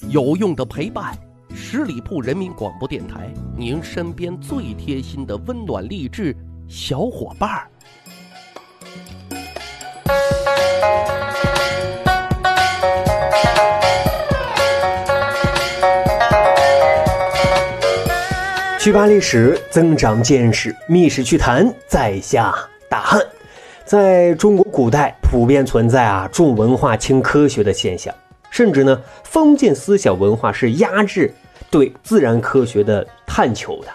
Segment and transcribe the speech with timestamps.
[0.00, 1.16] 有用的陪伴，
[1.54, 6.36] 十里铺人民广播电台，您身边最贴心的温暖励志
[6.68, 7.68] 小伙伴儿。
[18.78, 22.54] 去扒历史，增长见识，密史趣谈，在下
[22.88, 23.20] 大汉。
[23.84, 28.14] 在中国古代，普遍存在啊重文化轻科学的现象，
[28.54, 31.34] 甚至呢，封建思想文化是压制
[31.72, 33.88] 对自然科学的探求的。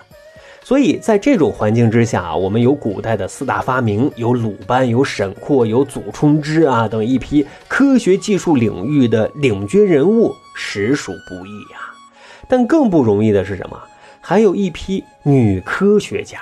[0.61, 11.79] 所以在这种环境之下，我们有古代的四大发明，有鲁班，有沈括，有祖冲之啊等一批科学技术领域的领军人物，实属不易呀。
[12.49, 13.81] 但更不容易的是什么？
[14.19, 16.39] 还有一批女科学家，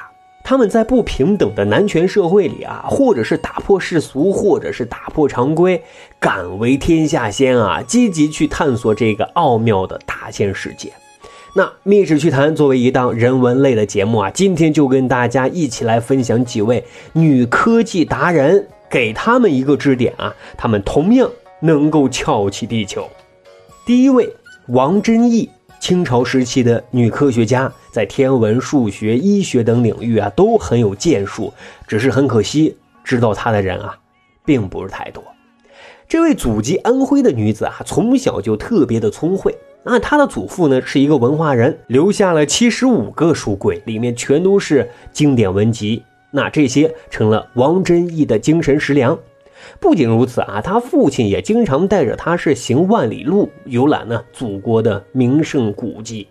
[0.50, 5.84] 他们在不平等的男权社会里啊，或者是打破世俗，或者是打破常规，
[6.22, 10.94] 敢为天下先啊，积极去探索这个奥妙的大千世界。
[11.54, 23.06] 那《密史趣谈》作为一档人文类的节目啊，今天就跟大家一起来分享几位女科技达人，给他们一个支点啊，他们同样能够撬起地球。
[23.86, 24.34] 第一位，
[24.68, 25.50] 王真义。
[25.88, 31.54] 清朝时期的女科学家，在天文、数学、医学等领域啊都很有建树，
[31.88, 33.98] 只是很可惜，知道她的人啊，
[34.44, 35.24] 并不是太多。
[36.06, 39.98] 这位祖籍安徽的女子啊，从小就特别的聪慧那。
[39.98, 46.04] 她的祖父呢是一个文化人，留下了七十五个书柜，里面全都是经典文集。
[46.32, 49.18] 那这些成了王贞义的精神食粮。
[49.80, 56.28] 不仅如此啊，他父亲也经常带着他是行万里路，游览呢祖国的名胜古迹。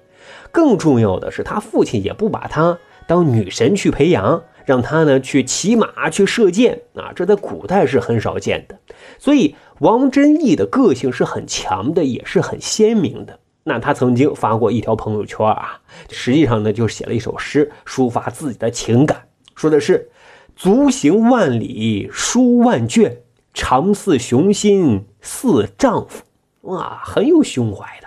[0.50, 8.78] 更重要的是，他父亲也不把他当女神去培养，让他呢去骑马、去射箭啊，这在古代是很少见的。
[9.18, 13.38] 所以，王真义的个性是很强的，也是很鲜明的。
[13.64, 20.10] 那他曾经发过一条朋友圈啊，实际上呢就写了一首诗，抒发自己的情感，说的是。
[20.58, 23.14] 足行万里书万卷，
[23.56, 26.22] 常似雄心似丈夫。
[26.60, 28.06] 哇，很有胸怀的。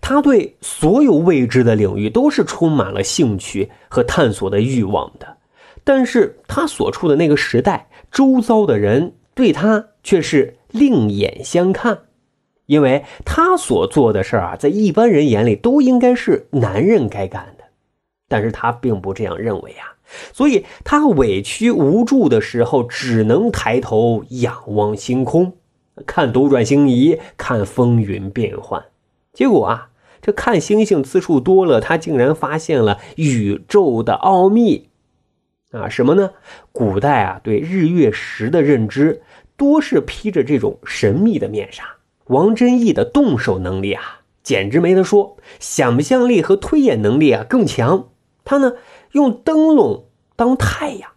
[0.00, 5.36] 他对所有未知的领域都是充满了兴趣和探索的欲望的。
[5.84, 12.00] 但是他所处的那个时代，周遭的人对他却是另眼相看，
[12.66, 17.64] 因为他所做的事啊，在一般人眼里都应该是男人该干的。
[18.28, 19.94] 但是他并不这样认为啊。
[20.32, 25.52] 所以他委屈无助的时候，只能抬头仰望星空，
[26.06, 28.84] 看斗转星移，看风云变幻。
[29.32, 29.88] 结果啊，
[30.20, 34.88] 这看星星次数多了，他竟然发现了宇宙的奥秘。
[35.70, 36.32] 啊，什么呢？
[36.70, 39.22] 古代啊，对日月食的认知
[39.56, 41.84] 多是披着这种神秘的面纱。
[42.26, 48.08] 王真义的动手能力啊，简直没得说，想象力和推演能力啊更强。
[48.44, 48.74] 他呢？
[49.12, 50.06] 用灯笼
[50.36, 51.10] 当太阳，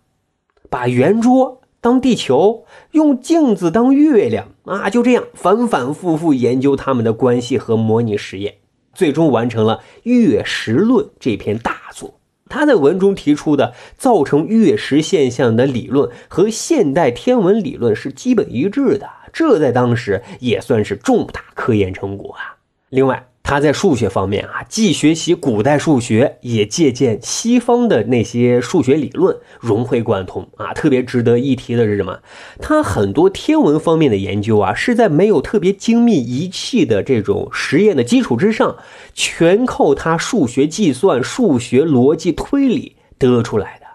[0.69, 4.89] 把圆桌当地球，用镜子当月亮啊！
[4.89, 8.55] 就这样反反复复研究他们的关系和模拟实验，
[8.93, 12.19] 最终完成了《月食论》这篇大作。
[12.49, 22.57] 他在文中提出的造成月食现象的理论和现代天文理论是基本一致的，这在当时也算是重大科研成果啊！
[22.89, 23.27] 另外。
[23.47, 30.73] 他在数学方面啊，既学习古代数学，也借鉴西方的那些数学理论，融会贯通啊。
[30.73, 32.21] 特别值得一提的是什么？
[32.59, 38.77] 他很多天文方面的研究啊，是在没有特别精密仪器的这种实验的基础之上，
[39.13, 43.85] 全靠他数学计算、数学逻辑推理得出来的。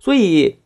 [0.00, 0.56] 所以，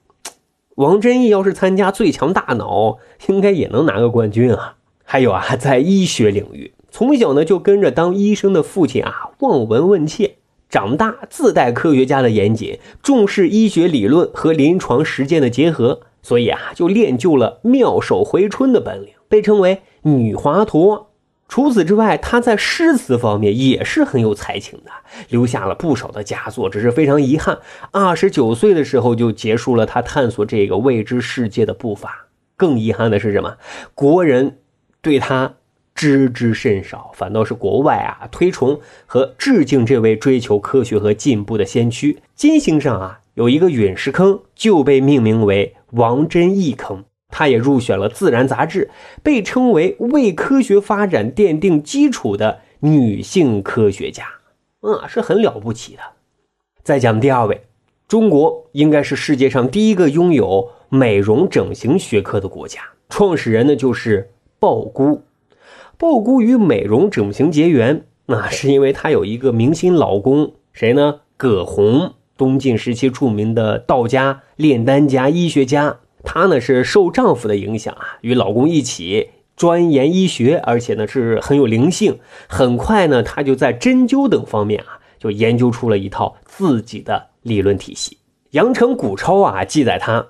[0.76, 2.96] 王真义要是参加最强大脑，
[3.28, 4.76] 应该也能拿个冠军啊。
[5.04, 6.72] 还有啊，在医学领域。
[6.90, 10.36] 从小呢就跟着当医生的父亲啊望闻问切，
[10.68, 21.06] 长大自带科学家的严谨，重视医学理论和临床实践的结合，所以啊就练就了妙手回春的本领，被称为女华佗。
[21.48, 24.90] 除此之外，他在诗词方面也是很有才情的，
[25.30, 26.68] 留下了不少的佳作。
[26.68, 27.58] 只是非常遗憾，
[27.90, 32.26] 二十九岁的时候就结束了他探索这个未知世界的步伐。
[32.56, 33.56] 更遗憾的是什么？
[33.94, 34.58] 国人
[35.00, 35.54] 对他。
[36.00, 42.22] 知之甚少，反倒是国外啊推崇和致敬这位追求科学和进步的先驱。
[42.34, 47.04] 金星上啊有一个陨石坑，就被命名为王真义坑。
[47.28, 48.88] 他也入选了《自然》杂志，
[49.22, 54.24] 被称为为科学发展奠定基础的女性科学家，
[54.80, 56.00] 嗯，是很了不起的。
[56.82, 57.60] 再讲第二位，
[58.08, 62.80] 中国应该是世界上第一个拥有美容整形学科的国家，
[63.10, 65.22] 创始人呢就是鲍姑。
[66.00, 71.20] 鲍姑与美容整形结缘， 那是因为她有一个明星老公，谁呢？
[71.36, 75.98] 葛洪，东晋时期著名的道家、炼丹家、医学家。
[76.24, 82.18] 她呢是受丈夫的影响啊，与老公一起钻研医学，而且呢是很有灵性。
[82.48, 88.16] 很快呢，她就在针灸等方面啊，就研究出了一套自己的理论体系。
[88.52, 90.28] 阳城古钞啊记载她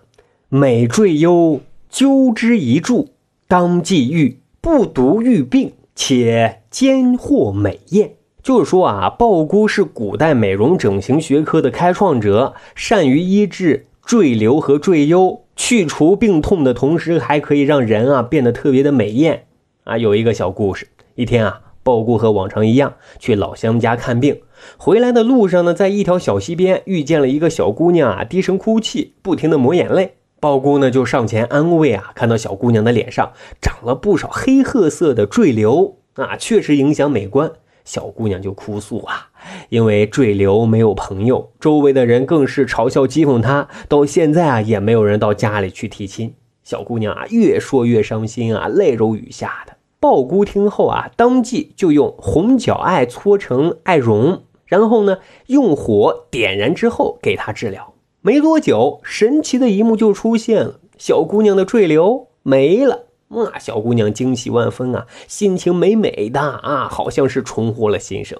[0.48, 1.60] 每坠幽
[1.92, 3.10] 灸之一柱，
[3.46, 4.39] 当即愈。
[4.62, 8.12] 不独愈病，且兼获美艳。
[8.42, 19.44] 就是说啊，鲍姑是古代美容整形学科的开创者，善于医治赘瘤和赘疣，去除病痛的同时，还可以让人啊变得特别的美艳
[19.84, 19.96] 啊。
[19.96, 24.40] 有一个小故事，一天啊，鲍姑和往常一样去老乡家看病，
[24.76, 30.16] 回来的路上呢，在一条小溪边遇见了一个小姑娘啊，低声哭泣，不停的抹眼泪。
[30.40, 37.52] 鲍姑呢就上前安慰啊，看到小姑娘的脸上长了不少黑褐色的赘瘤啊，确实影响美观。
[37.84, 39.28] 小姑娘就哭诉啊，
[39.68, 46.34] 因为赘瘤没有朋友，周围的人更是嘲笑讥讽她，到现在啊也没有人到家里去提亲。
[46.62, 49.74] 小姑娘啊越说越伤心啊，泪如雨下的。
[49.98, 57.92] 鲍姑听后啊，当即就用红角艾搓成艾绒，然后呢用火点燃之后给她治疗。
[58.22, 63.06] 没多久，神奇的一幕就出现了，小姑娘的坠流没了。
[63.28, 68.38] 那小姑娘惊喜万分啊，心情美美的啊，好像是重获了新生。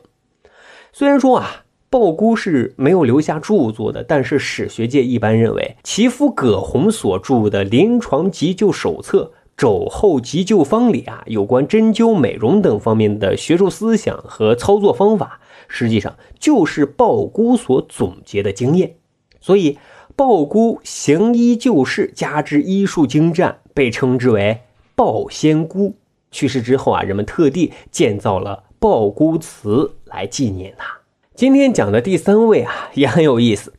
[0.93, 9.23] 虽然说啊，鲍姑是没有留下著作的，但是史学界一般认为，其夫葛洪所著的《临床急救手册》
[9.57, 18.97] 《肘后急救方》里啊，有关针灸、美容等方面的学术思想和操作方法，实际上就是鲍姑所总结的经验。
[19.41, 19.79] 所以，
[20.15, 24.61] 鲍姑行医救世，加之医术精湛，被称之为
[24.95, 25.95] 鲍仙姑。
[26.31, 30.99] 去世之后啊，人们特地建造了鲍姑祠来纪念她。
[31.35, 33.73] 今天讲的第三位啊，也很有意思。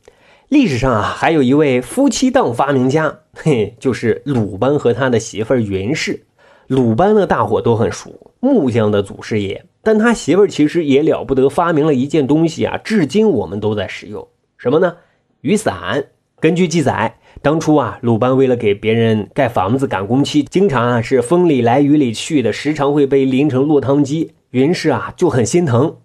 [0.48, 6.26] 历史上啊，还有一位夫妻档发明家，嘿，就是鲁班和他的媳妇云氏。
[6.66, 9.64] 鲁班呢，大伙都很熟，木匠的祖师爷。
[9.82, 14.96] 但他媳妇其实也了不得，发明了一件东西啊，至今我们都在使用，什么呢？
[15.42, 16.04] 雨伞。
[16.38, 24.34] 根据记载，当初啊，鲁班为了给别人盖房子赶工期，经常啊是风里来雨里去的，时常会被淋成落汤鸡。
[24.50, 25.96] 云氏啊就很心疼，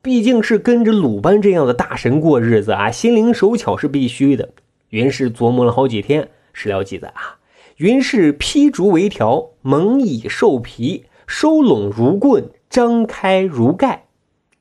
[0.00, 4.50] 毕竟是跟着鲁班这样的大神过日子啊，心灵手巧是必须的。
[4.88, 7.36] 云氏琢磨了好几天，史料记载啊，
[7.76, 14.06] 云氏劈竹为条，蒙以兽皮，收拢如棍，张开如盖，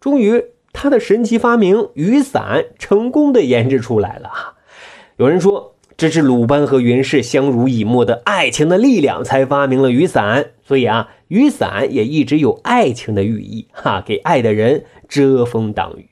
[0.02, 0.44] 终于。
[0.76, 4.54] 他的神奇发明雨伞成功的研制出来了啊！
[5.16, 16.10] 有人说这是鲁班和云氏相濡以沫的爱情的力量才发明了雨伞，所以啊，雨伞也一直有爱情的寓意哈，给爱的人遮风挡雨。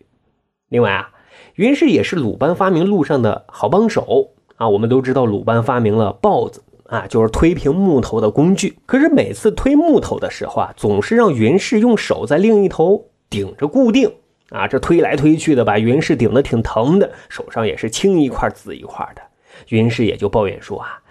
[0.69, 1.09] 另外啊，
[1.55, 4.69] 云氏也是鲁班发明路上的好帮手啊。
[4.69, 8.77] 我们都知道鲁班发明了刨子啊，就是推平木头的工具。
[8.85, 14.13] 可是每次推木头的时候啊，总是让云氏用手在另一头顶着固定。
[14.49, 19.21] 啊，这推来推去的，把云氏顶得挺疼的，手上也是青一块紫一块的。
[19.69, 21.01] 云氏也就抱怨说：“啊，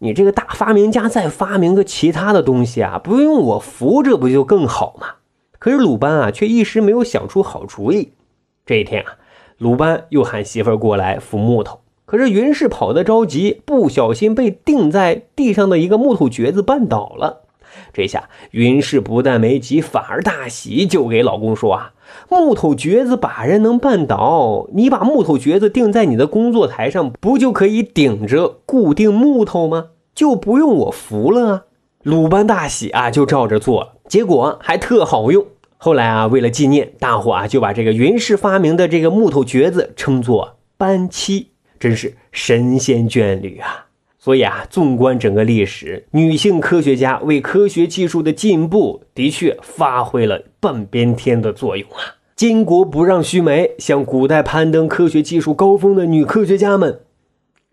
[0.00, 5.08] 你这个大发明家，再发明个其他的东西啊，不用我扶，这不就更好吗？”
[5.58, 8.12] 可是鲁班啊，却一时没有想出好主意。
[8.66, 9.16] 这一天啊，
[9.58, 17.45] 鲁班又喊媳妇儿过来扶木头，可是云氏跑得着急，不小心被钉在地上的一个木头橛子绊倒了。
[17.92, 21.92] 这下云氏不但没急，反而大喜，就给老公说：“啊，
[22.28, 29.86] 木头橛子把人能绊倒，你把木头橛子钉在你的工作台上，不就可以顶着固定木头吗？
[30.14, 31.62] 就不用我扶了啊！”
[32.02, 35.44] 鲁班大喜啊，就照着做了，结果还特好用。
[35.76, 43.85] 后来啊，为了纪念，大伙啊就把这个云氏发明的这个木头橛子称作班七，真是神仙眷侣啊！
[44.26, 52.18] 所以啊，纵观整个历史，女性科学家为科学技术的进步的确发挥了半边天的作用啊！
[52.36, 57.02] 巾帼不让须眉，向古代攀登科学技术高峰的女科学家们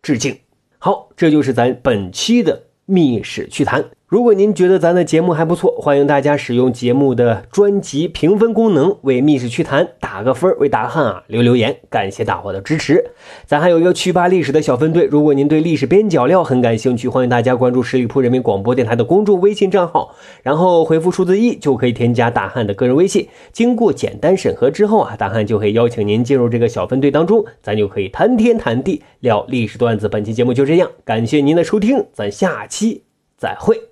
[0.04, 0.38] 致敬。
[0.78, 3.84] 好，这就是咱本期的密史趣谈。
[4.14, 13.04] 如果您觉得咱的节目还不错，欢迎大家使用节目的专辑评分功能为《密室趣谈》打个分，为大汉啊留留言，感谢大伙的支持。
[13.48, 23.28] 咱还有一个趣吧历史的小分队，如果您对历史边角料很感兴趣，欢迎大家关注十里铺人民广播电台的公众微信账号，然后回复数字一就可以添加大汉的个人微信。
[23.52, 30.08] 经过简单审核之后啊，大汉就会邀请您进入这个小分队当中，咱就可以谈天谈地聊历史段子。
[30.08, 33.02] 本期节目就这样，感谢您的收听，咱下期
[33.36, 33.86] 再会。